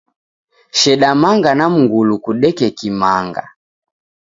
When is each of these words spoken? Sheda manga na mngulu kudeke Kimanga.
Sheda 0.77 1.09
manga 1.21 1.51
na 1.55 1.65
mngulu 1.75 2.15
kudeke 2.23 2.67
Kimanga. 2.77 3.43